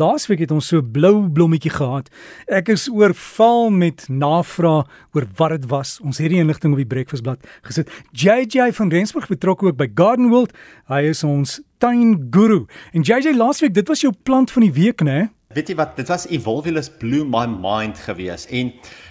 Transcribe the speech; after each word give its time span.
laasweek 0.00 0.42
het 0.44 0.54
ons 0.54 0.70
so 0.72 0.82
blou 0.82 1.28
blommetjie 1.28 1.72
gehad. 1.74 2.08
Ek 2.48 2.72
is 2.72 2.88
oorval 2.88 3.70
met 3.74 4.06
navrae 4.08 4.84
oor 5.16 5.26
wat 5.38 5.56
dit 5.56 5.66
was. 5.70 5.98
Ons 6.04 6.20
het 6.22 6.32
die 6.32 6.40
inligting 6.40 6.74
op 6.74 6.80
die 6.82 6.88
breakfastblad 6.88 7.44
gesit. 7.66 7.90
JJ 8.12 8.72
van 8.78 8.92
Rensburg 8.92 9.28
betrokke 9.30 9.70
ook 9.70 9.78
by 9.80 9.90
Garden 9.94 10.30
World. 10.32 10.56
Hy 10.90 11.04
is 11.10 11.24
ons 11.26 11.60
tuin 11.80 12.16
guru. 12.30 12.64
En 12.92 13.04
JJ 13.06 13.36
laasweek, 13.36 13.74
dit 13.74 13.88
was 13.88 14.04
jou 14.04 14.12
plant 14.22 14.50
van 14.52 14.66
die 14.66 14.74
week, 14.76 15.04
né? 15.06 15.28
Weet 15.50 15.72
jy 15.72 15.74
wat? 15.74 15.96
Dit 15.98 16.06
was 16.06 16.28
Evolvulus 16.30 16.86
Blue 17.00 17.24
My 17.26 17.42
Mind 17.50 17.98
gewees 17.98 18.44
en 18.54 18.68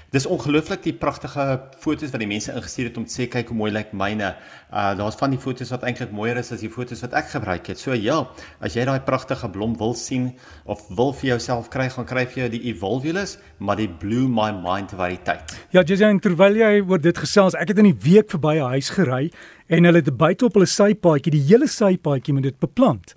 Dis 0.10 0.26
ongelooflik 0.26 0.82
die 0.82 0.94
pragtige 0.98 1.44
foto's 1.84 2.10
wat 2.10 2.22
die 2.24 2.28
mense 2.30 2.50
ingestuur 2.56 2.88
het 2.88 2.96
om 2.98 3.04
te 3.06 3.12
sê 3.14 3.26
kyk 3.30 3.52
hoe 3.52 3.58
mooi 3.60 3.68
lyk 3.70 3.92
myne. 3.94 4.32
Uh 4.72 4.94
daar's 4.98 5.18
van 5.20 5.36
die 5.36 5.38
foto's 5.42 5.70
wat 5.70 5.84
eintlik 5.86 6.14
mooier 6.16 6.40
is 6.40 6.48
as 6.56 6.64
die 6.64 6.70
foto's 6.72 7.04
wat 7.04 7.12
ek 7.20 7.28
gebruik 7.36 7.68
het. 7.70 7.78
So 7.78 7.92
ja, 7.94 8.16
as 8.58 8.74
jy 8.74 8.88
daai 8.88 9.04
pragtige 9.06 9.52
blom 9.54 9.76
wil 9.78 9.92
sien 10.00 10.32
of 10.66 10.82
wil 10.98 11.12
vir 11.20 11.36
jouself 11.36 11.68
kry, 11.70 11.86
gaan 11.94 12.08
kry 12.10 12.24
vir 12.24 12.42
jou 12.42 12.48
die 12.56 12.62
Evolvulus, 12.72 13.36
maar 13.60 13.78
die 13.78 13.90
Blue 14.02 14.26
My 14.32 14.48
Mind 14.56 14.96
variëteit. 14.98 15.54
Ja, 15.76 15.84
Jason, 15.84 16.18
terwyl 16.24 16.58
jy 16.58 16.80
oor 16.80 17.04
dit 17.04 17.20
gesels, 17.22 17.60
ek 17.60 17.76
het 17.76 17.84
in 17.84 17.92
die 17.92 18.00
week 18.08 18.32
verby 18.32 18.56
'n 18.58 18.80
huis 18.80 18.90
gery 18.96 19.30
en 19.68 19.84
hulle 19.84 20.02
het 20.02 20.18
buite 20.18 20.48
op 20.48 20.58
hulle 20.58 20.72
sypaadjie, 20.72 21.36
die 21.38 21.46
hele 21.52 21.68
sypaadjie 21.68 22.34
met 22.34 22.50
dit 22.50 22.58
beplant. 22.58 23.14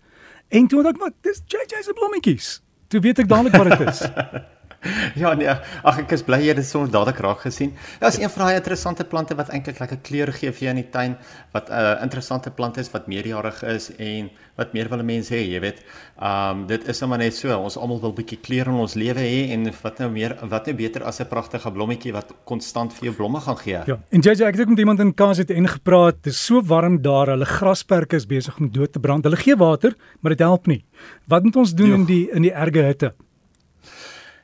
En 0.51 0.69
toe 0.69 0.83
dink 0.83 0.97
ek, 0.97 1.01
maar 1.01 1.17
dis 1.23 1.41
JJ 1.49 1.87
se 1.87 1.97
blommetjies. 1.97 2.61
Toe 2.93 3.01
weet 3.01 3.23
ek 3.23 3.29
dadelik 3.29 3.55
wat 3.57 3.69
dit 3.73 3.89
is. 3.89 4.01
ja 5.23 5.35
nee, 5.39 5.49
ag 5.83 5.99
ek 6.03 6.15
is 6.17 6.25
bly 6.27 6.41
jy 6.43 6.53
het 6.53 6.61
dit 6.61 6.67
soms 6.67 6.91
dadelik 6.91 7.21
raak 7.23 7.45
gesien. 7.47 7.75
Ja, 8.01 8.09
is 8.09 8.19
een 8.19 8.31
van 8.31 8.47
daai 8.47 8.57
interessante 8.59 9.05
plante 9.05 9.37
wat 9.39 9.53
eintlik 9.55 9.79
lekker 9.83 10.01
kleure 10.03 10.33
gee 10.33 10.53
vir 10.53 10.67
jou 10.67 10.75
in 10.75 10.83
die 10.83 10.91
tuin, 10.91 11.17
wat 11.53 11.71
'n 11.71 11.73
uh, 11.73 12.03
interessante 12.03 12.51
plant 12.51 12.79
is 12.79 12.91
wat 12.91 13.07
meerjarig 13.07 13.63
is 13.63 13.91
en 13.99 14.31
wat 14.57 14.75
meer 14.77 14.89
wil 14.93 15.03
mense 15.03 15.33
hê, 15.33 15.41
jy 15.49 15.61
weet. 15.61 15.81
Um 16.21 16.67
dit 16.69 16.89
is 16.89 16.99
sommer 16.99 17.19
net 17.19 17.35
so, 17.35 17.55
ons 17.57 17.77
almal 17.77 18.01
wil 18.03 18.13
bietjie 18.13 18.39
kleur 18.45 18.69
in 18.69 18.81
ons 18.85 18.95
lewe 18.95 19.23
hê 19.23 19.51
en 19.55 19.71
wat 19.83 19.99
nou 20.03 20.11
meer 20.11 20.37
wat 20.51 20.67
nou 20.67 20.77
beter 20.77 21.05
as 21.05 21.21
'n 21.21 21.27
pragtige 21.27 21.71
blommetjie 21.71 22.13
wat 22.13 22.33
konstant 22.45 22.93
vir 22.93 23.05
jou 23.11 23.15
blomme 23.15 23.41
gaan 23.41 23.57
gee. 23.57 23.81
Ja. 23.87 23.99
En 24.11 24.21
JJ, 24.21 24.43
ek 24.43 24.55
het 24.55 24.61
ook 24.61 24.69
met 24.69 24.79
iemand 24.79 25.01
in 25.01 25.15
KZN 25.15 25.67
gepraat. 25.67 26.23
Dit 26.23 26.33
is 26.33 26.45
so 26.45 26.63
warm 26.63 27.03
daar, 27.03 27.27
hulle 27.27 27.45
grasperke 27.45 28.17
is 28.17 28.27
besig 28.27 28.59
om 28.59 28.71
dood 28.71 28.93
te 28.93 29.01
brand. 29.01 29.25
Hulle 29.25 29.37
gee 29.37 29.57
water, 29.57 29.95
maar 30.21 30.31
dit 30.31 30.39
help 30.39 30.67
nie. 30.67 30.85
Wat 31.27 31.43
moet 31.43 31.57
ons 31.57 31.75
doen 31.75 31.89
jo. 31.89 31.95
in 31.95 32.05
die 32.05 32.31
in 32.31 32.43
die 32.43 32.53
erge 32.53 32.83
hitte? 32.83 33.15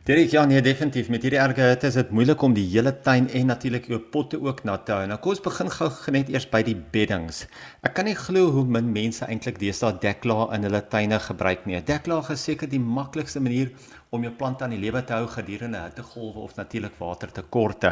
Direk 0.08 0.30
ja 0.32 0.46
nee 0.48 0.62
definitief 0.64 1.10
met 1.12 1.20
hierdie 1.20 1.36
erge 1.36 1.66
hitte 1.68 1.90
is 1.90 1.96
dit 1.98 2.12
moeilik 2.16 2.40
om 2.46 2.54
die 2.56 2.62
hele 2.70 2.94
tuin 3.04 3.26
en 3.28 3.50
natuurlik 3.52 3.90
jou 3.92 3.98
potte 4.14 4.38
ook 4.40 4.62
nat 4.64 4.86
te 4.88 4.94
hou. 4.96 5.02
Nou 5.04 5.18
kom 5.20 5.34
ons 5.34 5.42
begin 5.44 5.68
gou 5.74 5.90
net 6.16 6.30
eers 6.32 6.46
by 6.48 6.62
die 6.64 6.78
beddings. 6.94 7.42
Ek 7.84 7.92
kan 7.98 8.08
nie 8.08 8.16
glo 8.16 8.46
hoe 8.54 8.64
min 8.64 8.88
mense 8.94 9.28
eintlik 9.28 9.60
deesdae 9.60 10.00
deklaag 10.00 10.54
in 10.56 10.64
hulle 10.64 10.80
tuine 10.94 11.20
gebruik 11.26 11.68
nie. 11.68 11.82
Deklaag 11.92 12.32
is 12.32 12.46
seker 12.48 12.72
die 12.72 12.80
maklikste 12.80 13.44
manier 13.44 13.68
om 14.10 14.24
jou 14.24 14.32
plante 14.32 14.64
aan 14.64 14.72
die 14.72 14.80
lewe 14.80 15.02
te 15.04 15.12
hou 15.12 15.26
gedurende 15.28 15.80
hittegolwe 15.82 16.40
of 16.46 16.54
natuurlik 16.56 16.96
watertekorte. 17.00 17.90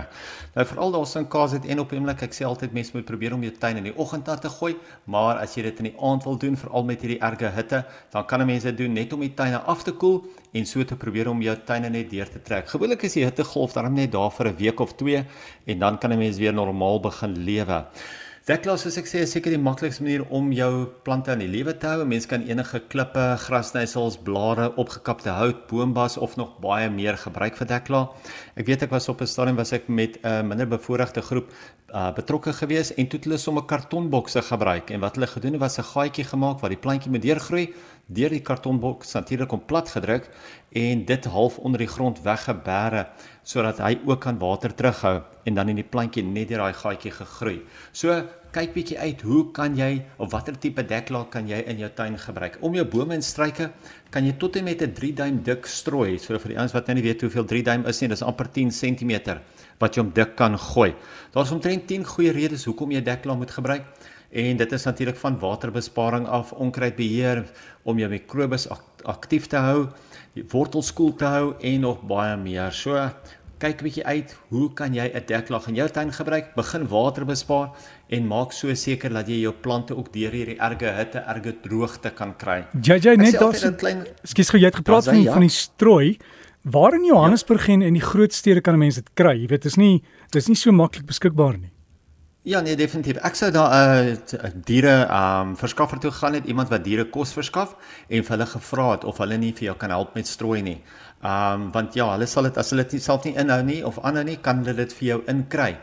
Nou 0.55 0.65
veral 0.71 0.95
daar's 0.95 1.13
in 1.21 1.29
KZN 1.29 1.83
op 1.83 1.93
oomblik, 1.93 2.25
ek 2.25 2.37
sê 2.37 2.47
altyd 2.49 2.73
mense 2.77 2.97
moet 2.97 3.05
probeer 3.09 3.37
om 3.37 3.45
jou 3.45 3.53
tuin 3.61 3.83
in 3.83 3.91
die 3.91 3.95
oggend 4.01 4.25
te 4.25 4.51
gooi, 4.57 4.73
maar 5.05 5.43
as 5.43 5.57
jy 5.57 5.67
dit 5.69 5.85
in 5.85 5.91
die 5.91 5.99
aand 6.01 6.25
wil 6.25 6.41
doen, 6.41 6.57
veral 6.57 6.89
met 6.89 7.05
hierdie 7.05 7.21
erge 7.21 7.53
hitte, 7.53 7.83
dan 8.15 8.27
kan 8.27 8.47
mense 8.47 8.71
dit 8.73 8.81
doen 8.81 8.97
net 8.97 9.13
om 9.13 9.21
die 9.21 9.35
tuine 9.37 9.61
af 9.69 9.85
te 9.85 9.93
koel 9.93 10.23
en 10.57 10.65
so 10.65 10.85
te 10.89 10.97
probeer 10.97 11.29
om 11.29 11.43
jou 11.45 11.57
tuine 11.69 11.93
net 11.93 12.06
deur 12.11 12.29
te 12.29 12.43
trek. 12.43 12.69
Gewoonlik 12.69 13.03
is 13.03 13.13
die 13.13 13.25
hittegolf 13.25 13.73
dan 13.73 13.95
net 13.95 14.13
daar 14.13 14.31
vir 14.31 14.49
'n 14.49 14.57
week 14.57 14.81
of 14.81 14.95
2 14.97 15.25
en 15.67 15.79
dan 15.79 15.99
kan 15.99 16.13
'n 16.13 16.19
mens 16.19 16.39
weer 16.39 16.55
normaal 16.55 17.01
begin 17.01 17.37
lewe. 17.45 17.85
Deklas 18.47 18.85
soos 18.85 18.95
ek 19.01 19.09
sê 19.11 19.25
is 19.25 19.33
seker 19.35 19.51
die 19.51 19.59
maklikste 19.59 20.05
manier 20.05 20.23
om 20.31 20.53
jou 20.55 20.87
plante 21.03 21.33
aan 21.33 21.41
die 21.43 21.49
lewe 21.51 21.73
te 21.75 21.89
hou. 21.91 22.05
Mense 22.07 22.29
kan 22.31 22.45
enige 22.47 22.79
klippe, 22.93 23.25
grasnysels, 23.43 24.21
blare, 24.23 24.69
opgekapte 24.79 25.33
hout, 25.35 25.65
boombas 25.67 26.15
of 26.17 26.37
nog 26.37 26.53
baie 26.63 26.87
meer 26.89 27.19
gebruik 27.19 27.59
vir 27.59 27.67
dekla. 27.67 28.05
Ek 28.55 28.71
weet 28.71 28.85
ek 28.87 28.95
was 28.95 29.09
op 29.09 29.21
'n 29.21 29.27
stadium 29.27 29.57
was 29.57 29.73
ek 29.73 29.89
met 29.89 30.23
'n 30.23 30.29
uh, 30.29 30.43
minder 30.43 30.69
bevoorregte 30.69 31.23
groep 31.23 31.51
uh, 31.91 32.13
betrokke 32.15 32.53
gewees 32.53 32.95
en 32.95 33.09
toe 33.09 33.19
het 33.19 33.27
hulle 33.27 33.39
sommer 33.39 33.65
kartonbokse 33.67 34.43
gebruik 34.43 34.91
en 34.91 35.01
wat 35.01 35.17
hulle 35.17 35.27
gedoen 35.27 35.59
het 35.59 35.61
was 35.61 35.79
'n 35.79 35.91
gaatjie 35.91 36.25
gemaak 36.25 36.61
waar 36.61 36.71
die 36.71 36.83
plantjie 36.85 37.11
moet 37.11 37.23
deurgroei 37.23 37.75
deur 38.07 38.31
die 38.31 38.43
kartonboks 38.43 39.17
natuurlik 39.17 39.53
om 39.53 39.63
plat 39.67 39.89
gedruk 39.91 40.29
en 40.79 41.05
dit 41.05 41.25
half 41.25 41.59
onder 41.59 41.83
die 41.83 41.91
grond 41.91 42.21
weggebêre 42.23 43.09
sodat 43.43 43.81
hy 43.83 43.97
ook 44.07 44.21
kan 44.23 44.39
water 44.39 44.75
terughou 44.75 45.21
en 45.47 45.55
dan 45.55 45.71
in 45.73 45.81
die 45.81 45.87
plantjie 45.87 46.23
net 46.23 46.49
deur 46.51 46.63
daai 46.63 46.75
gaatjie 46.75 47.11
gegroei. 47.15 47.61
So 47.93 48.15
kyk 48.55 48.73
bietjie 48.73 48.97
uit 48.99 49.21
hoe 49.27 49.43
kan 49.53 49.75
jy 49.77 49.91
of 50.23 50.31
watter 50.33 50.55
tipe 50.59 50.83
deklaag 50.87 51.29
kan 51.35 51.49
jy 51.51 51.59
in 51.69 51.83
jou 51.83 51.91
tuin 51.99 52.17
gebruik? 52.19 52.57
Om 52.65 52.79
jou 52.79 52.87
bome 52.89 53.15
en 53.19 53.23
struike 53.23 53.71
kan 54.15 54.25
jy 54.25 54.37
tot 54.41 54.57
en 54.57 54.65
met 54.65 54.83
'n 54.83 54.95
3 54.95 55.13
duim 55.13 55.43
dik 55.43 55.67
strooi. 55.67 56.19
So 56.19 56.39
vir 56.39 56.49
die 56.49 56.59
ouens 56.59 56.73
wat 56.73 56.87
nou 56.87 56.95
nie 56.95 57.03
weet 57.03 57.21
hoeveel 57.21 57.45
3 57.45 57.63
duim 57.63 57.87
is 57.87 58.01
nie, 58.01 58.09
dis 58.09 58.23
amper 58.23 58.49
10 58.49 58.71
cm 58.71 59.41
wat 59.79 59.95
jy 59.95 60.01
om 60.01 60.13
dik 60.13 60.37
kan 60.37 60.59
gooi. 60.59 60.95
Daar's 61.33 61.51
omtrent 61.51 61.87
10 61.87 62.05
goeie 62.05 62.33
redes 62.33 62.65
hoekom 62.65 62.91
jy 62.93 63.03
deklaag 63.03 63.37
moet 63.37 63.51
gebruik. 63.51 63.83
En 64.31 64.57
dit 64.57 64.73
is 64.73 64.85
natuurlik 64.85 65.17
van 65.17 65.39
waterbesparing 65.39 66.27
af, 66.27 66.53
onkruidbeheer 66.53 67.45
om 67.83 67.99
jou 67.99 68.11
mikrobes 68.11 68.69
aktief 69.03 69.47
te 69.47 69.57
hou, 69.57 69.87
die 70.35 70.45
wortels 70.51 70.93
koel 70.93 71.15
te 71.15 71.25
hou 71.25 71.55
en 71.61 71.81
nog 71.81 72.03
baie 72.03 72.37
meer. 72.37 72.73
So 72.73 73.11
kyk 73.59 73.81
'n 73.81 73.85
bietjie 73.85 74.05
uit, 74.05 74.37
hoe 74.49 74.73
kan 74.75 74.95
jy 74.95 75.07
'n 75.15 75.25
deklaag 75.27 75.69
in 75.69 75.75
jou 75.75 75.89
tuin 75.89 76.13
gebruik? 76.13 76.55
Begin 76.55 76.89
water 76.89 77.25
bespaar 77.25 77.71
en 78.09 78.27
maak 78.27 78.53
so 78.53 78.75
seker 78.75 79.11
dat 79.11 79.29
jy 79.29 79.41
jou 79.41 79.53
plante 79.53 79.97
ook 79.97 80.13
deur 80.13 80.31
hierdie 80.31 80.59
erge 80.59 80.93
hitte, 80.93 81.19
erge 81.19 81.55
droogte 81.63 82.11
kan 82.11 82.37
kry. 82.37 82.67
JJ 82.83 83.17
net 83.17 83.39
daar 83.39 83.55
so 83.55 83.69
'n 83.69 83.77
klein 83.77 84.07
Skus 84.25 84.51
gou 84.51 84.59
jy 84.59 84.67
het 84.67 84.77
gepraat 84.77 85.05
van 85.05 85.23
ja. 85.23 85.33
van 85.33 85.41
die 85.41 85.49
strooi. 85.49 86.19
Waar 86.63 86.95
in 86.95 87.05
Johannesburg 87.05 87.67
ja. 87.67 87.73
en 87.73 87.83
in 87.83 87.95
die 87.95 88.03
groot 88.03 88.33
stede 88.33 88.61
kan 88.61 88.79
mense 88.79 89.01
dit 89.01 89.11
kry? 89.15 89.41
Jy 89.41 89.47
weet, 89.47 89.63
dit 89.63 89.71
is 89.71 89.77
nie 89.77 90.03
dis 90.31 90.49
nie 90.49 90.57
so 90.57 90.73
maklik 90.73 91.07
beskikbaar 91.07 91.59
nie. 91.59 91.71
Ja 92.47 92.61
nee 92.63 92.77
definitief. 92.79 93.17
Ek 93.27 93.35
sou 93.35 93.49
daar 93.51 93.73
'n 93.75 94.19
uh, 94.39 94.51
diere 94.65 95.07
ehm 95.11 95.49
um, 95.49 95.57
verskaffer 95.57 95.99
toe 95.99 96.11
gaan 96.11 96.35
het, 96.35 96.45
iemand 96.47 96.69
wat 96.69 96.85
diere 96.85 97.05
kos 97.11 97.33
verskaf 97.33 97.75
en 98.09 98.23
vir 98.25 98.37
hulle 98.37 98.47
gevra 98.47 98.91
het 98.91 99.05
of 99.05 99.19
hulle 99.19 99.37
nie 99.37 99.53
vir 99.53 99.65
jou 99.65 99.75
kan 99.77 99.91
help 99.91 100.15
met 100.15 100.27
strooi 100.27 100.63
nie. 100.63 100.79
Ehm 101.23 101.61
um, 101.61 101.73
want 101.73 101.95
ja, 101.95 102.07
hulle 102.13 102.27
sal 102.27 102.43
dit 102.43 102.57
as 102.57 102.71
hulle 102.71 102.85
dit 102.85 103.03
self 103.03 103.25
nie 103.25 103.35
inhou 103.35 103.63
nie 103.63 103.83
of 103.85 103.99
aanhou 103.99 104.25
nie, 104.25 104.37
kan 104.37 104.59
hulle 104.59 104.75
dit 104.75 104.93
vir 104.93 105.09
jou 105.09 105.23
inkry. 105.27 105.77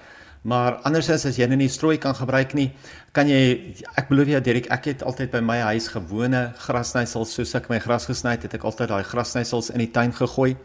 Maar 0.44 0.81
andersins 0.84 1.24
as 1.30 1.38
jy 1.40 1.46
nou 1.48 1.56
nie 1.56 1.70
strooi 1.72 1.96
kan 2.04 2.16
gebruik 2.18 2.52
nie, 2.58 2.68
kan 3.16 3.30
jy 3.31 3.76
ek 3.96 4.09
belowe 4.09 4.34
jou 4.34 4.42
Derek, 4.44 4.66
ek 4.74 4.90
het 4.90 5.04
altyd 5.08 5.30
by 5.31 5.40
my 5.46 5.56
huis 5.70 5.86
gewone 5.94 6.42
grasnysels 6.66 7.36
soos 7.38 7.54
ek 7.56 7.70
my 7.72 7.78
gras 7.84 8.09
gesny 8.09 8.34
het, 8.36 8.48
het 8.48 8.58
ek 8.58 8.66
altyd 8.68 8.92
daai 8.92 9.06
grasnysels 9.08 9.70
in 9.72 9.80
die 9.80 9.92
tuin 9.96 10.12
gegooi. 10.18 10.58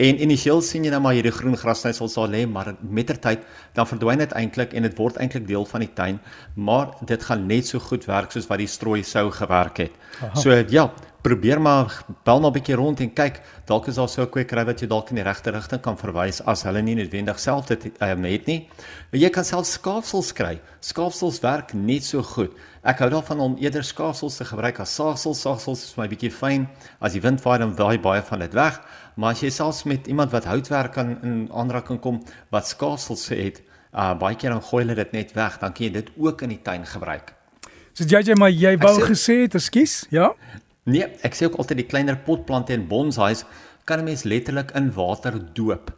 En 0.00 0.18
initieel 0.26 0.64
sien 0.66 0.86
jy 0.86 0.90
nou 0.90 1.02
maar 1.04 1.14
hierdie 1.14 1.34
groen 1.36 1.54
grasnysels 1.60 2.16
sal 2.18 2.26
lê, 2.32 2.42
maar 2.50 2.72
mettertyd 2.80 3.44
dan 3.78 3.86
verdwyn 3.86 4.24
dit 4.24 4.34
eintlik 4.40 4.74
en 4.74 4.88
dit 4.88 4.98
word 4.98 5.20
eintlik 5.22 5.46
deel 5.46 5.68
van 5.68 5.86
die 5.86 5.92
tuin, 5.94 6.18
maar 6.56 6.96
dit 7.06 7.28
gaan 7.28 7.46
net 7.46 7.70
so 7.70 7.78
goed 7.86 8.08
werk 8.10 8.34
soos 8.34 8.50
wat 8.50 8.64
die 8.64 8.70
strooi 8.70 9.04
sou 9.06 9.28
gewerk 9.36 9.84
het. 9.84 10.02
Aha. 10.18 10.34
So 10.42 10.58
ja, 10.74 10.88
probeer 11.22 11.60
maar 11.60 12.04
bel 12.24 12.40
maar 12.40 12.50
'n 12.50 12.52
bietjie 12.52 12.74
rond 12.74 13.00
en 13.00 13.12
kyk 13.12 13.40
dalk 13.66 13.86
is 13.86 13.94
daar 13.94 14.08
so 14.08 14.22
'n 14.22 14.30
kwekery 14.30 14.64
wat 14.64 14.80
jy 14.80 14.86
dalk 14.86 15.10
in 15.10 15.16
die 15.16 15.24
regte 15.24 15.50
rigting 15.50 15.80
kan 15.80 15.96
verwys 15.96 16.40
as 16.46 16.62
hulle 16.62 16.82
nie 16.82 16.94
noodwendig 16.94 17.38
self 17.38 17.66
dit 17.66 17.84
um, 18.00 18.24
het 18.24 18.46
nie. 18.46 18.68
Maar 19.10 19.20
jy 19.20 19.30
kan 19.30 19.44
self 19.44 19.66
skaafsels 19.66 20.32
kry. 20.32 20.60
Skaafsels 20.80 21.40
werk 21.40 21.72
net 21.74 22.04
so 22.04 22.22
goed. 22.22 22.52
Ek 22.82 22.98
hou 22.98 23.10
daarvan 23.10 23.40
om 23.40 23.56
eerder 23.60 23.84
skaafsels 23.84 24.36
te 24.36 24.44
gebruik 24.44 24.80
as 24.80 24.94
saagsels. 24.94 25.40
Saagsels 25.40 25.82
is 25.82 25.92
vir 25.92 26.02
my 26.02 26.08
bietjie 26.08 26.30
fyn. 26.30 26.68
As 27.00 27.12
die 27.12 27.20
wind 27.20 27.40
vaai 27.40 27.58
dan 27.58 27.76
waai 27.76 27.98
baie 27.98 28.22
van 28.22 28.38
dit 28.38 28.54
weg. 28.54 28.80
Maar 29.16 29.30
as 29.30 29.40
jy 29.40 29.50
selfs 29.50 29.84
met 29.84 30.06
iemand 30.06 30.30
wat 30.30 30.44
houtwerk 30.44 30.92
kan 30.92 31.18
in 31.22 31.50
aanraking 31.52 32.00
kom 32.00 32.22
wat 32.50 32.66
skaafsels 32.66 33.28
het, 33.28 33.62
uh, 33.92 34.14
baie 34.14 34.36
keer 34.36 34.50
dan 34.50 34.62
gooi 34.62 34.84
hulle 34.84 34.94
dit 34.94 35.12
net 35.12 35.32
weg. 35.32 35.58
Dan 35.58 35.72
kan 35.72 35.84
jy 35.84 35.92
dit 35.92 36.10
ook 36.16 36.42
in 36.42 36.48
die 36.48 36.62
tuin 36.62 36.86
gebruik. 36.86 37.34
So 37.92 38.04
JJ, 38.04 38.34
maar 38.38 38.50
jy 38.50 38.76
wou 38.78 39.00
gesê 39.02 39.42
het, 39.42 39.54
ekskuus, 39.54 40.06
ja? 40.10 40.30
Nee, 40.88 41.06
ek 41.26 41.36
sê 41.36 41.48
ook 41.48 41.58
altyd 41.60 41.82
die 41.82 41.88
kleiner 41.90 42.16
potplante 42.24 42.72
en 42.72 42.86
bonsais 42.88 43.44
kan 43.84 44.00
'n 44.00 44.04
mens 44.04 44.24
letterlik 44.24 44.70
in 44.74 44.92
water 44.94 45.34
doop. 45.54 45.92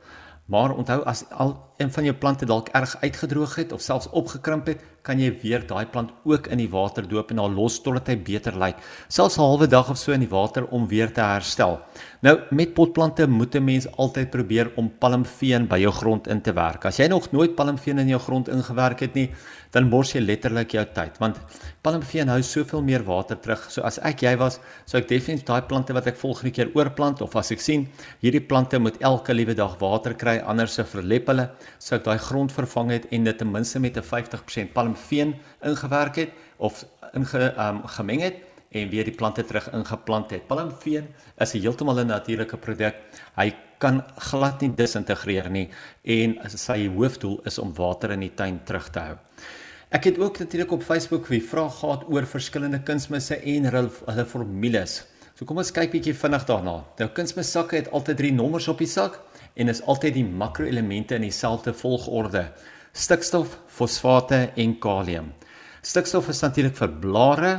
Maar 0.46 0.74
onthou 0.74 1.02
as 1.04 1.24
al 1.30 1.72
een 1.82 1.92
van 1.92 2.04
jou 2.04 2.14
plante 2.16 2.46
dalk 2.46 2.68
erg 2.68 2.96
uitgedroog 3.00 3.54
het 3.54 3.72
of 3.72 3.80
selfs 3.80 4.10
opgekrimp 4.10 4.66
het, 4.66 4.82
kan 5.02 5.18
jy 5.18 5.32
weer 5.42 5.64
daai 5.66 5.86
plant 5.90 6.12
ook 6.28 6.46
in 6.54 6.60
die 6.62 6.70
water 6.70 7.06
doop 7.08 7.32
en 7.34 7.40
dan 7.40 7.54
los 7.58 7.80
totdat 7.82 8.10
hy 8.12 8.16
beter 8.22 8.54
lyk. 8.58 8.78
Selfs 9.08 9.38
'n 9.38 9.42
halwe 9.42 9.66
dag 9.66 9.90
of 9.90 9.98
so 9.98 10.12
in 10.12 10.20
die 10.20 10.30
water 10.30 10.66
om 10.70 10.86
weer 10.88 11.12
te 11.12 11.20
herstel. 11.20 11.80
Nou, 12.22 12.38
met 12.50 12.74
potplante 12.74 13.26
moet 13.26 13.54
'n 13.54 13.64
mens 13.64 13.86
altyd 13.96 14.30
probeer 14.30 14.70
om 14.76 14.92
palmveen 14.98 15.66
by 15.66 15.78
jou 15.78 15.92
grond 15.92 16.28
in 16.28 16.40
te 16.40 16.52
werk. 16.52 16.84
As 16.84 16.96
jy 16.96 17.06
nog 17.08 17.32
nooit 17.32 17.54
palmveen 17.54 17.98
in 17.98 18.08
jou 18.08 18.20
grond 18.20 18.48
ingewerk 18.48 19.00
het 19.00 19.14
nie, 19.14 19.30
dan 19.70 19.88
mors 19.88 20.12
jy 20.12 20.20
letterlik 20.20 20.70
jou 20.70 20.84
tyd 20.94 21.18
want 21.18 21.38
palmveen 21.82 22.28
hou 22.28 22.42
soveel 22.42 22.82
meer 22.82 23.02
water 23.02 23.36
terug. 23.40 23.70
So 23.70 23.82
as 23.82 23.98
ek 23.98 24.20
jy 24.20 24.36
was, 24.36 24.60
sou 24.86 25.00
ek 25.00 25.08
definitief 25.08 25.44
daai 25.44 25.62
plante 25.62 25.92
wat 25.92 26.06
ek 26.06 26.16
volgende 26.16 26.50
keer 26.50 26.70
oorplant 26.74 27.22
of 27.22 27.36
as 27.36 27.50
ek 27.50 27.60
sien 27.60 27.88
hierdie 28.20 28.46
plante 28.46 28.78
moet 28.78 29.00
elke 29.00 29.34
liewe 29.34 29.54
dag 29.54 29.78
water 29.80 30.14
kry 30.14 30.31
anders 30.40 30.74
se 30.74 30.84
verlep 30.84 31.26
hulle, 31.26 31.50
sou 31.78 31.98
ek 31.98 32.04
daai 32.04 32.18
grond 32.18 32.52
vervang 32.52 32.90
het 32.90 33.10
en 33.10 33.24
dit 33.24 33.38
ten 33.38 33.50
minste 33.50 33.80
met 33.80 33.96
'n 33.96 34.02
50% 34.02 34.72
palmveen 34.72 35.34
ingewerk 35.62 36.16
het 36.16 36.30
of 36.56 36.84
inge 37.14 37.54
um, 37.58 37.82
gemeng 37.86 38.20
het 38.20 38.36
en 38.72 38.88
weer 38.88 39.04
die 39.04 39.14
plante 39.14 39.44
terug 39.44 39.68
ingeplant 39.72 40.30
het. 40.30 40.46
Palmveen 40.46 41.08
is 41.38 41.54
'n 41.54 41.60
heeltemal 41.60 42.00
'n 42.00 42.06
natuurlike 42.06 42.56
produk. 42.56 42.94
Hy 43.36 43.54
kan 43.78 44.04
glad 44.16 44.60
nie 44.60 44.74
disintegreer 44.74 45.50
nie 45.50 45.68
en 46.02 46.38
sy 46.48 46.88
hoofdoel 46.88 47.40
is 47.44 47.58
om 47.58 47.74
water 47.74 48.10
in 48.10 48.20
die 48.20 48.34
tuin 48.34 48.60
terug 48.64 48.90
te 48.90 48.98
hou. 48.98 49.16
Ek 49.90 50.04
het 50.04 50.18
ook 50.18 50.38
natuurlik 50.38 50.70
op 50.72 50.82
Facebook 50.82 51.26
wie 51.26 51.42
vra 51.42 51.68
gehad 51.68 52.04
oor 52.08 52.26
verskillende 52.26 52.80
kunsmisse 52.82 53.36
en 53.36 53.64
hulle, 53.64 53.90
hulle 54.06 54.24
formules. 54.24 55.04
So 55.34 55.44
kom 55.44 55.58
ons 55.58 55.72
kyk 55.72 55.90
bietjie 55.90 56.14
vinnig 56.14 56.44
daarna. 56.44 56.84
Nou 56.98 57.08
kunsmissakke 57.08 57.76
het 57.76 57.90
altyd 57.90 58.16
drie 58.16 58.32
nommers 58.32 58.68
op 58.68 58.78
die 58.78 58.86
sak 58.86 59.20
en 59.54 59.68
is 59.68 59.82
altyd 59.82 60.14
die 60.14 60.24
makroelemente 60.24 61.14
in 61.14 61.26
dieselfde 61.26 61.74
volgorde: 61.74 62.48
stikstof, 62.92 63.58
fosfate 63.66 64.52
en 64.56 64.78
kalium. 64.78 65.32
Stikstof 65.82 66.28
is 66.28 66.42
natuurlik 66.42 66.76
vir 66.78 66.92
blare, 67.02 67.52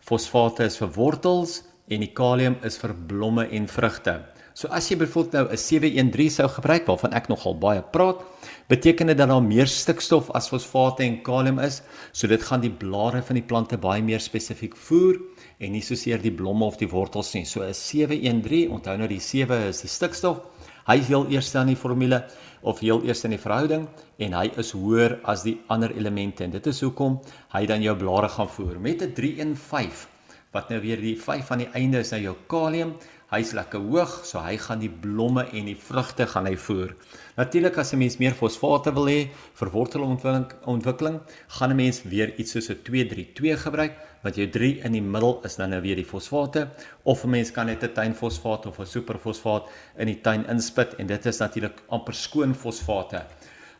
fosfate 0.00 0.64
is 0.66 0.78
vir 0.80 0.90
wortels 0.96 1.62
en 1.88 2.02
die 2.02 2.12
kalium 2.12 2.58
is 2.66 2.78
vir 2.80 2.94
blomme 3.08 3.48
en 3.54 3.68
vrugte. 3.70 4.18
So 4.58 4.66
as 4.74 4.88
jy 4.90 4.96
byvoorbeeld 4.98 5.34
nou 5.36 5.52
'n 5.52 5.56
713 5.56 6.30
sou 6.30 6.48
gebruik 6.48 6.86
waarvan 6.86 7.12
ek 7.14 7.28
nogal 7.28 7.54
baie 7.54 7.82
praat, 7.82 8.24
beteken 8.68 9.06
dit 9.06 9.16
dat 9.16 9.28
daar 9.28 9.42
meer 9.42 9.66
stikstof 9.66 10.30
as 10.34 10.48
fosfate 10.48 11.04
en 11.04 11.22
kalium 11.22 11.58
is, 11.60 11.82
so 12.12 12.26
dit 12.26 12.42
gaan 12.42 12.60
die 12.60 12.70
blare 12.70 13.22
van 13.22 13.34
die 13.34 13.46
plante 13.46 13.78
baie 13.78 14.02
meer 14.02 14.20
spesifiek 14.20 14.74
voer 14.76 15.20
en 15.60 15.72
nie 15.72 15.80
soseer 15.80 16.18
die 16.18 16.34
blomme 16.34 16.64
of 16.64 16.76
die 16.76 16.90
wortels 16.90 17.34
nie. 17.34 17.44
So 17.44 17.62
'n 17.62 17.74
713, 17.74 18.70
onthou 18.70 18.96
nou 18.96 19.06
die 19.06 19.20
7 19.20 19.68
is 19.68 19.80
die 19.80 19.88
stikstof 19.88 20.40
Hy 20.88 21.02
heel 21.04 21.26
eers 21.28 21.50
aan 21.54 21.68
die 21.68 21.76
formule 21.76 22.22
of 22.64 22.80
heel 22.80 23.02
eers 23.04 23.20
in 23.28 23.34
die 23.34 23.40
verhouding 23.42 23.82
en 24.24 24.36
hy 24.38 24.46
is 24.56 24.72
hoër 24.72 25.18
as 25.28 25.42
die 25.44 25.58
ander 25.68 25.92
elemente. 25.92 26.46
En 26.46 26.54
dit 26.54 26.66
is 26.66 26.80
hoekom 26.80 27.18
hy 27.52 27.66
dan 27.68 27.84
jou 27.84 27.94
blare 28.00 28.30
gaan 28.32 28.48
voer. 28.48 28.78
Met 28.80 29.02
'n 29.02 29.12
3 29.12 29.36
in 29.44 29.56
5 29.56 30.08
wat 30.52 30.70
nou 30.70 30.80
weer 30.80 30.96
die 30.96 31.16
5 31.20 31.50
aan 31.50 31.58
die 31.58 31.72
einde 31.74 31.98
is 31.98 32.10
nou 32.10 32.20
jou 32.22 32.36
kalium 32.46 32.94
hy's 33.28 33.52
lekker 33.52 33.82
hoog 33.84 34.12
so 34.24 34.40
hy 34.40 34.56
gaan 34.56 34.80
die 34.80 34.88
blomme 34.88 35.44
en 35.52 35.66
die 35.68 35.76
vrugte 35.76 36.26
gaan 36.26 36.46
hy 36.48 36.54
voer 36.56 36.94
natuurlik 37.36 37.76
as 37.78 37.92
'n 37.92 37.98
mens 37.98 38.16
meer 38.18 38.32
fosfate 38.32 38.94
wil 38.94 39.06
hê 39.06 39.28
vir 39.60 39.68
wortelontwikkeling 39.70 40.46
ontwikkeling 40.64 41.20
gaan 41.58 41.70
'n 41.70 41.76
mens 41.76 42.02
weer 42.02 42.32
iets 42.40 42.52
soos 42.52 42.70
'n 42.70 42.80
232 42.84 43.62
gebruik 43.62 43.92
wat 44.22 44.36
jou 44.36 44.46
3 44.46 44.80
in 44.84 44.92
die 44.92 45.02
middel 45.02 45.40
is 45.44 45.56
dan 45.56 45.70
nou 45.70 45.80
weer 45.80 45.96
die 45.96 46.08
fosfate 46.08 46.68
of 47.04 47.24
'n 47.24 47.30
mens 47.30 47.50
kan 47.50 47.66
net 47.66 47.82
'n 47.82 47.92
tuinfosfaat 47.92 48.66
of 48.66 48.78
'n 48.80 48.86
superfosfaat 48.86 49.68
in 49.98 50.06
die 50.06 50.20
tuin 50.20 50.46
inspit 50.48 50.94
en 50.98 51.06
dit 51.06 51.26
is 51.26 51.38
natuurlik 51.38 51.82
amper 51.88 52.14
skoon 52.14 52.54
fosfate. 52.54 53.22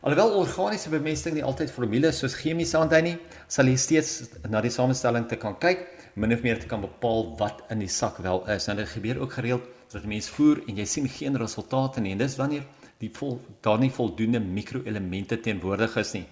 Alhoewel 0.01 0.31
organiese 0.39 0.89
bemesting 0.89 1.33
nie 1.35 1.43
altyd 1.43 1.71
formules 1.71 2.19
soos 2.19 2.35
chemiese 2.35 2.77
aandui 2.77 3.01
nie, 3.01 3.17
sal 3.47 3.65
jy 3.65 3.75
steeds 3.75 4.29
na 4.47 4.61
die 4.61 4.71
samestelling 4.71 5.27
te 5.27 5.35
kan 5.35 5.57
kyk, 5.59 5.87
min 6.19 6.33
of 6.35 6.41
meer 6.43 6.59
te 6.59 6.67
kan 6.67 6.81
bepaal 6.83 7.29
wat 7.39 7.63
in 7.71 7.79
die 7.79 7.91
sak 7.91 8.17
wel 8.23 8.43
is. 8.51 8.67
Nou 8.67 8.75
dit 8.81 8.91
gebeur 8.91 9.21
ook 9.23 9.37
gereeld 9.39 9.67
dat 9.93 10.05
mense 10.05 10.31
voer 10.35 10.59
en 10.67 10.77
jy 10.81 10.85
sien 10.85 11.07
geen 11.09 11.37
resultate 11.39 12.03
nie 12.03 12.11
en 12.13 12.19
dis 12.19 12.35
wanneer 12.37 12.65
die 12.99 13.09
vol 13.15 13.37
daar 13.63 13.79
nie 13.79 13.91
voldoende 13.95 14.41
mikroelemente 14.43 15.39
teenwoordig 15.39 15.95
is 16.01 16.11
nie. 16.17 16.25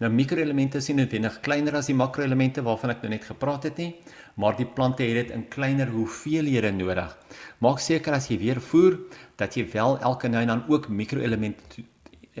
Nou 0.00 0.10
mikroelemente 0.10 0.80
is 0.80 0.88
nie 0.90 0.96
noodwendig 1.02 1.36
kleiner 1.44 1.76
as 1.78 1.90
die 1.90 1.96
makroelemente 1.96 2.64
waarvan 2.64 2.94
ek 2.94 3.04
nou 3.04 3.12
net 3.12 3.28
gepraat 3.28 3.68
het 3.68 3.76
nie, 3.78 3.90
maar 4.40 4.56
die 4.58 4.66
plante 4.66 5.04
het 5.04 5.20
dit 5.20 5.34
in 5.36 5.44
kleiner 5.52 5.92
hoeveelhede 5.92 6.72
nodig. 6.74 7.12
Maak 7.62 7.84
seker 7.84 8.16
as 8.16 8.30
jy 8.32 8.40
weer 8.40 8.62
voer 8.72 8.96
dat 9.38 9.54
jy 9.54 9.68
wel 9.76 10.00
elke 10.00 10.32
nou 10.32 10.42
en 10.42 10.54
dan 10.54 10.64
ook 10.72 10.88
mikroelemente 10.88 11.84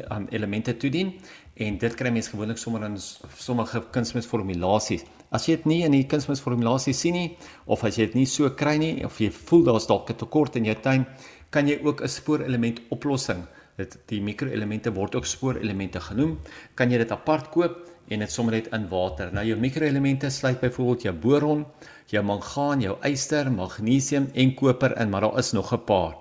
aan 0.08 0.26
elemente 0.34 0.74
toedien 0.76 1.12
en 1.54 1.76
dit 1.78 1.94
kry 1.94 2.10
mense 2.10 2.32
gewoonlik 2.32 2.58
sommer 2.58 2.82
in 2.88 2.96
sommige 2.98 3.84
kunsmisformulasies. 3.94 5.04
As 5.34 5.48
jy 5.48 5.56
dit 5.56 5.66
nie 5.66 5.80
in 5.82 5.96
die 5.96 6.04
kunsmisformulasie 6.06 6.94
sien 6.94 7.16
nie 7.18 7.30
of 7.66 7.82
as 7.84 7.98
jy 7.98 8.06
dit 8.06 8.20
nie 8.20 8.26
so 8.30 8.50
kry 8.54 8.76
nie 8.78 9.04
of 9.06 9.18
jy 9.18 9.32
voel 9.34 9.64
daar's 9.66 9.88
dalk 9.90 10.10
'n 10.10 10.16
tekort 10.16 10.56
in 10.56 10.64
jou 10.64 10.74
tuin, 10.74 11.06
kan 11.50 11.66
jy 11.66 11.80
ook 11.82 12.02
'n 12.02 12.08
spoorelement 12.08 12.80
oplossing. 12.90 13.42
Dit 13.76 13.98
die 14.06 14.20
mikroelemente 14.20 14.94
word 14.94 15.16
ook 15.16 15.26
spoorelemente 15.26 16.00
genoem. 16.00 16.38
Kan 16.76 16.90
jy 16.90 16.98
dit 16.98 17.10
apart 17.10 17.50
koop 17.50 17.88
en 18.08 18.18
dit 18.20 18.30
sommer 18.30 18.54
net 18.54 18.68
in 18.72 18.88
water. 18.88 19.32
Nou 19.32 19.44
jou 19.44 19.58
mikroelemente 19.58 20.30
sluit 20.30 20.60
byvoorbeeld 20.60 21.02
jou 21.02 21.14
boron 21.14 21.66
jou 22.06 22.22
mangaan 22.22 22.80
jou 22.80 22.96
yster 23.02 23.50
magnesium 23.50 24.28
en 24.34 24.54
koper 24.54 25.00
in 25.00 25.10
maar 25.10 25.20
daar 25.20 25.38
is 25.38 25.52
nog 25.52 25.72
'n 25.72 25.84
paar. 25.84 26.14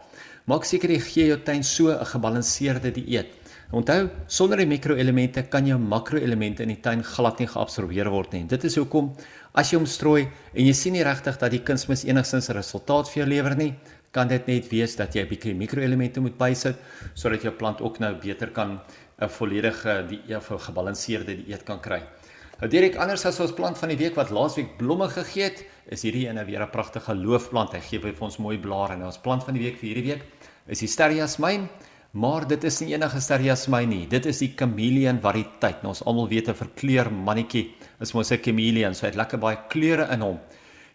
Maak 0.46 0.66
seker 0.66 0.90
jy 0.90 1.00
gee 1.00 1.28
jou 1.28 1.40
tuin 1.44 1.64
so 1.64 1.90
'n 1.90 2.06
gebalanseerde 2.06 2.92
dieet 2.92 3.28
onthou 3.74 4.10
sonder 4.28 4.62
die 4.62 4.70
mikroelemente 4.70 5.44
kan 5.50 5.68
jou 5.68 5.80
makroelemente 5.82 6.64
in 6.64 6.76
die 6.76 6.82
tuin 6.82 7.04
glad 7.04 7.40
nie 7.40 7.50
geabsorbeer 7.50 8.10
word 8.14 8.34
nie 8.38 8.44
dit 8.48 8.70
is 8.70 8.78
hoekom 8.78 9.12
as 9.54 9.72
jy 9.72 9.80
hom 9.80 9.90
strooi 9.90 10.24
en 10.26 10.66
jy 10.66 10.74
sien 10.78 10.94
nie 10.94 11.04
regtig 11.04 11.40
dat 11.42 11.52
die 11.52 11.64
kunsmis 11.66 12.06
enigstens 12.06 12.50
'n 12.50 12.58
resultaat 12.62 13.10
vir 13.10 13.24
jou 13.24 13.30
lewer 13.30 13.56
nie 13.58 13.74
kan 14.14 14.28
dit 14.30 14.48
net 14.48 14.70
wees 14.70 14.96
dat 14.96 15.16
jy 15.16 15.24
'n 15.24 15.30
bietjie 15.30 15.56
mikroelemente 15.56 16.22
moet 16.22 16.38
bysit 16.38 16.78
sodat 17.16 17.42
jou 17.42 17.52
plant 17.52 17.82
ook 17.82 18.00
nou 18.00 18.14
beter 18.16 18.52
kan 18.52 18.80
'n 19.22 19.30
volledige 19.30 20.06
die 20.10 20.36
of 20.36 20.52
'n 20.52 20.60
gebalanseerde 20.60 21.36
dieet 21.36 21.64
kan 21.64 21.80
kry. 21.80 22.02
Nou 22.62 22.70
direk 22.70 22.96
anders 22.96 23.26
as 23.26 23.40
ons 23.40 23.54
plant 23.54 23.78
van 23.78 23.90
die 23.90 23.98
week 23.98 24.16
wat 24.16 24.30
laasweek 24.30 24.78
blomme 24.78 25.10
gegee 25.10 25.44
het, 25.44 25.66
is 25.90 26.04
hierdie 26.04 26.28
ene 26.28 26.46
weer 26.46 26.62
'n 26.62 26.70
pragtige 26.70 27.16
loofplant. 27.16 27.74
Hy 27.74 27.80
gee 27.80 28.00
vir 28.00 28.14
ons 28.20 28.38
mooi 28.38 28.58
blare. 28.58 28.96
Nou 28.96 29.08
ons 29.08 29.18
plant 29.18 29.44
van 29.44 29.54
die 29.54 29.64
week 29.64 29.78
vir 29.78 29.90
hierdie 29.90 30.12
week 30.12 30.22
is 30.68 30.80
die 30.80 30.88
Sterjasmyn, 30.88 31.68
maar 32.14 32.46
dit 32.46 32.64
is 32.70 32.76
nie 32.84 32.94
enige 32.94 33.18
Sterjasmyn 33.22 33.90
nie. 33.90 34.04
Dit 34.10 34.28
is 34.30 34.38
die 34.44 34.52
Chameleon 34.54 35.18
variëteit. 35.22 35.82
Nou 35.82 35.94
ons 35.96 36.04
almal 36.06 36.28
weet 36.30 36.50
'n 36.50 36.54
verkleur 36.54 37.10
mannetjie 37.12 37.74
is 38.00 38.14
mos 38.14 38.32
'n 38.32 38.38
chameleon, 38.38 38.94
so 38.94 39.06
hy 39.06 39.12
het 39.12 39.18
lekker 39.18 39.40
baie 39.40 39.58
kleure 39.70 40.08
in 40.14 40.22
hom. 40.22 40.40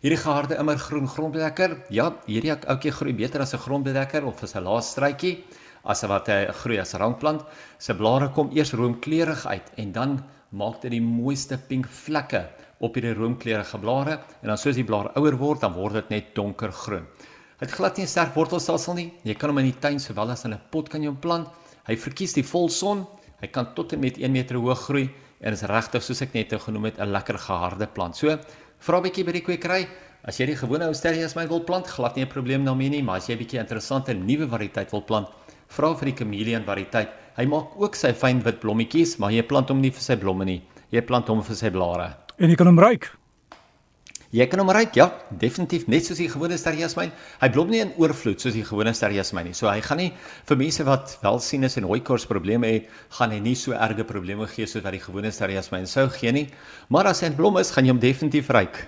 Hierdie 0.00 0.22
geharde 0.22 0.56
immergroen 0.56 1.08
grondbedekker, 1.08 1.86
ja, 1.90 2.14
hierdie 2.26 2.52
ouetjie 2.52 2.92
groei 2.92 3.14
beter 3.14 3.40
as 3.40 3.54
'n 3.54 3.58
grondbedekker 3.58 4.24
of 4.24 4.42
as 4.42 4.54
'n 4.54 4.62
laaste 4.62 4.90
struitjie 4.92 5.44
as 5.84 6.02
wat 6.02 6.28
hy 6.28 6.46
groei 6.52 6.78
as 6.78 6.94
'n 6.94 6.98
rankplant. 6.98 7.42
Sy 7.78 7.94
blare 7.94 8.28
kom 8.28 8.50
eers 8.52 8.72
roomkleurig 8.72 9.46
uit 9.46 9.72
en 9.76 9.92
dan 9.92 10.24
maak 10.50 10.80
dit 10.82 10.90
die 10.92 11.00
mooiste 11.00 11.58
pink 11.58 11.86
vlekke 11.86 12.48
op 12.80 12.94
hierdie 12.94 13.14
roomkleurige 13.14 13.78
blare 13.78 14.20
en 14.42 14.48
dan 14.48 14.56
soos 14.56 14.76
die 14.76 14.84
blare 14.84 15.10
ouer 15.16 15.36
word, 15.36 15.60
dan 15.60 15.72
word 15.72 15.94
dit 15.94 16.10
net 16.10 16.34
donkergroen. 16.34 17.06
Hy 17.58 17.66
het 17.66 17.74
glad 17.74 17.96
nie 17.96 18.04
'n 18.04 18.08
sterk 18.08 18.34
wortelstelsel 18.34 18.94
nie. 18.94 19.12
Jy 19.24 19.34
kan 19.34 19.50
hom 19.50 19.58
in 19.58 19.72
die 19.72 19.80
tuin 19.80 19.98
sowel 19.98 20.30
as 20.30 20.44
in 20.44 20.52
'n 20.52 20.60
pot 20.70 20.88
kan 20.88 21.02
jy 21.02 21.08
hom 21.08 21.16
plant. 21.16 21.48
Hy 21.86 21.96
verkies 21.96 22.34
die 22.34 22.44
volson. 22.44 23.06
Hy 23.40 23.46
kan 23.48 23.74
tot 23.74 23.92
en 23.92 24.00
met 24.00 24.18
1 24.18 24.32
meter 24.32 24.56
hoog 24.56 24.78
groei 24.78 25.10
en 25.40 25.52
is 25.52 25.62
regtig 25.62 26.02
soos 26.02 26.22
ek 26.22 26.34
net 26.34 26.52
genoem 26.52 26.84
het 26.84 26.98
'n 26.98 27.12
lekker 27.12 27.38
geharde 27.38 27.86
plant. 27.86 28.16
So 28.16 28.38
Vra 28.78 28.98
'n 28.98 29.02
bietjie 29.02 29.24
by 29.26 29.32
die 29.32 29.42
kwekery. 29.42 29.88
As 30.22 30.38
jy 30.38 30.46
die 30.46 30.56
gewone 30.56 30.86
Ousterias 30.86 31.34
my 31.34 31.46
wil 31.48 31.60
plant, 31.60 31.86
glad 31.86 32.16
nie 32.16 32.24
'n 32.24 32.28
probleem 32.28 32.64
daarmee 32.64 32.90
nie, 32.90 33.02
maar 33.02 33.16
as 33.16 33.26
jy 33.26 33.34
'n 33.34 33.38
bietjie 33.38 33.58
interessante 33.58 34.14
nuwe 34.14 34.46
variëteit 34.46 34.90
wil 34.92 35.02
plant, 35.02 35.28
vra 35.68 35.94
vir 35.94 36.12
die 36.12 36.14
Chameleon 36.14 36.64
variëteit. 36.64 37.08
Hy 37.36 37.46
maak 37.46 37.76
ook 37.76 37.94
sy 37.94 38.12
fyn 38.12 38.42
wit 38.42 38.60
blommetjies, 38.60 39.18
maar 39.18 39.30
jy 39.30 39.42
plant 39.42 39.68
hom 39.68 39.80
nie 39.80 39.90
vir 39.90 40.00
sy 40.00 40.16
blomme 40.16 40.44
nie. 40.44 40.62
Jy 40.90 41.00
plant 41.02 41.28
hom 41.28 41.42
vir 41.42 41.56
sy 41.56 41.70
blare. 41.70 42.16
En 42.38 42.48
jy 42.48 42.56
kan 42.56 42.66
hom 42.66 42.78
ruik. 42.78 43.10
Jy 44.28 44.44
kan 44.44 44.60
hom 44.60 44.68
ryk, 44.76 44.92
ja, 44.98 45.06
definitief 45.40 45.86
net 45.88 46.04
soos 46.04 46.18
die 46.20 46.26
gewone 46.28 46.58
sterjasmyn. 46.60 47.14
Hy 47.40 47.48
blom 47.54 47.70
nie 47.72 47.78
in 47.80 47.94
oorvloed 47.96 48.42
soos 48.44 48.52
die 48.52 48.64
gewone 48.66 48.92
sterjasmyn 48.92 49.48
nie. 49.48 49.54
So 49.56 49.70
hy 49.70 49.80
gaan 49.86 50.02
nie 50.02 50.10
vir 50.50 50.58
mense 50.60 50.84
wat 50.84 51.14
wel 51.22 51.40
sien 51.40 51.64
is 51.64 51.78
en 51.80 51.88
hooikors 51.88 52.28
probleme 52.28 52.68
het, 52.74 52.92
gaan 53.16 53.32
hy 53.32 53.40
nie 53.40 53.56
so 53.56 53.72
erge 53.72 54.04
probleme 54.04 54.44
gee 54.52 54.68
soos 54.68 54.84
wat 54.84 54.98
die 54.98 55.00
gewone 55.00 55.32
sterjasmyn 55.32 55.88
sou 55.88 56.10
gee 56.12 56.34
nie. 56.36 56.44
Maar 56.92 57.14
as 57.14 57.24
hy 57.24 57.32
in 57.32 57.40
blom 57.40 57.56
is, 57.56 57.72
gaan 57.72 57.88
jy 57.88 57.96
hom 57.96 58.04
definitief 58.04 58.52
ryk. 58.52 58.84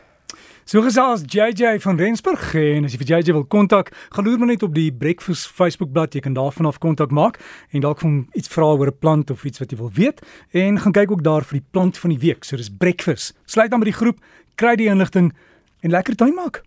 So 0.71 0.85
gesels 0.85 1.25
JJ 1.27 1.81
van 1.83 1.97
Rensburg 1.99 2.53
en 2.55 2.85
as 2.87 2.93
jy 2.95 3.01
vir 3.01 3.09
JJ 3.09 3.33
wil 3.35 3.47
kontak, 3.51 3.89
gaan 4.15 4.29
loer 4.29 4.39
maar 4.39 4.53
net 4.53 4.63
op 4.63 4.77
die 4.77 4.93
Breakfast 4.95 5.49
Facebookblad, 5.57 6.15
jy 6.15 6.23
kan 6.23 6.37
daarvan 6.37 6.69
af 6.69 6.79
kontak 6.79 7.11
maak 7.11 7.41
en 7.75 7.83
dalk 7.83 7.99
van 8.05 8.21
iets 8.39 8.53
vra 8.53 8.69
oor 8.77 8.93
'n 8.93 8.99
plant 9.01 9.31
of 9.35 9.43
iets 9.45 9.59
wat 9.59 9.73
jy 9.73 9.79
wil 9.81 9.91
weet 9.91 10.21
en 10.53 10.79
gaan 10.79 10.93
kyk 10.93 11.11
ook 11.11 11.25
daar 11.25 11.43
vir 11.43 11.59
die 11.59 11.67
plant 11.73 11.99
van 11.99 12.11
die 12.11 12.21
week. 12.23 12.45
So 12.45 12.57
dis 12.57 12.71
Breakfast. 12.71 13.35
Sluit 13.47 13.71
dan 13.71 13.81
by 13.81 13.91
die 13.91 13.99
groep 13.99 14.23
kry 14.55 14.77
die 14.77 14.89
inligting 14.89 15.33
en 15.81 15.91
lekker 15.91 16.15
tuin 16.15 16.35
maak. 16.35 16.63